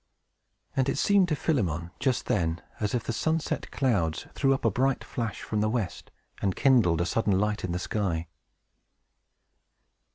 [0.75, 4.71] And it seemed to Philemon, just then, as if the sunset clouds threw up a
[4.71, 6.09] bright flash from the west,
[6.41, 8.25] and kindled a sudden light in the sky.